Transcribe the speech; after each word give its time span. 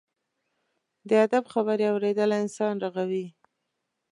د 1.09 1.11
ادب 1.25 1.43
خبرې 1.53 1.85
اورېدل 1.91 2.29
انسان 2.41 2.73
رغوي. 2.85 3.25